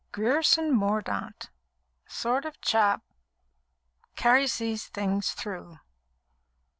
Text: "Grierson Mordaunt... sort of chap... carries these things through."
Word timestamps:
"Grierson 0.11 0.75
Mordaunt... 0.75 1.51
sort 2.07 2.43
of 2.43 2.59
chap... 2.59 3.03
carries 4.15 4.57
these 4.57 4.87
things 4.87 5.29
through." 5.33 5.77